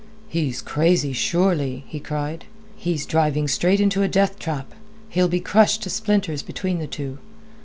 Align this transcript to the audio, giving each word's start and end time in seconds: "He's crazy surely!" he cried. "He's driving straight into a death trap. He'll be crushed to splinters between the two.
"He's 0.27 0.63
crazy 0.63 1.13
surely!" 1.13 1.83
he 1.87 1.99
cried. 1.99 2.45
"He's 2.75 3.05
driving 3.05 3.47
straight 3.47 3.79
into 3.79 4.01
a 4.01 4.07
death 4.07 4.39
trap. 4.39 4.73
He'll 5.09 5.27
be 5.27 5.39
crushed 5.39 5.83
to 5.83 5.91
splinters 5.91 6.41
between 6.41 6.79
the 6.79 6.87
two. 6.87 7.19